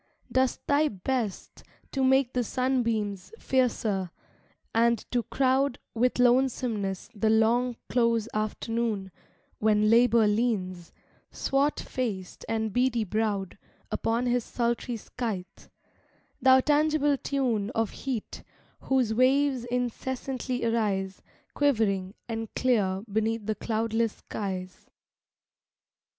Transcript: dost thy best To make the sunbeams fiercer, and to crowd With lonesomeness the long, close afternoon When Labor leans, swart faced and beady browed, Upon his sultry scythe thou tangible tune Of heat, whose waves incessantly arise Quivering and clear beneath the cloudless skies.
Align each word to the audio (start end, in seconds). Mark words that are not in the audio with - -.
dost 0.31 0.65
thy 0.65 0.87
best 0.87 1.61
To 1.91 2.03
make 2.03 2.33
the 2.33 2.43
sunbeams 2.43 3.31
fiercer, 3.37 4.09
and 4.73 4.97
to 5.11 5.21
crowd 5.21 5.77
With 5.93 6.17
lonesomeness 6.17 7.11
the 7.13 7.29
long, 7.29 7.75
close 7.87 8.27
afternoon 8.33 9.11
When 9.59 9.91
Labor 9.91 10.25
leans, 10.25 10.91
swart 11.29 11.79
faced 11.79 12.43
and 12.49 12.73
beady 12.73 13.03
browed, 13.03 13.59
Upon 13.91 14.25
his 14.25 14.43
sultry 14.43 14.97
scythe 14.97 15.69
thou 16.41 16.61
tangible 16.61 17.15
tune 17.15 17.69
Of 17.75 17.91
heat, 17.91 18.41
whose 18.79 19.13
waves 19.13 19.65
incessantly 19.65 20.65
arise 20.65 21.21
Quivering 21.53 22.15
and 22.27 22.51
clear 22.55 23.03
beneath 23.07 23.45
the 23.45 23.53
cloudless 23.53 24.13
skies. 24.13 24.89